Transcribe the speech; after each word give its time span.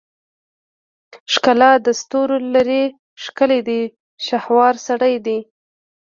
ښکلا 1.33 1.71
دستورولري 1.87 2.83
ښکلی 3.23 3.59
دی 3.67 3.81
شهوار 4.25 4.73
سړی 4.87 5.15
دی 5.25 5.39